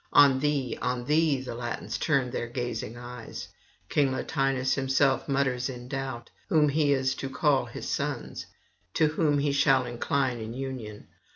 [0.13, 3.49] On thee, on thee the Latins turn their gazing eyes;
[3.87, 8.47] King Latinus himself mutters in doubt, whom he is to call his sons,
[8.95, 11.07] to whom he shall incline in union.